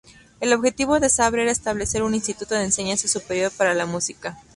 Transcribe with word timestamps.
El 0.39 0.51
objetivo 0.53 0.99
de 0.99 1.09
Sabra 1.09 1.43
era 1.43 1.51
establecer 1.51 2.01
un 2.01 2.15
instituto 2.15 2.55
de 2.55 2.63
enseñanza 2.63 3.07
superior 3.07 3.51
para 3.55 3.75
la 3.75 3.85
música. 3.85 4.35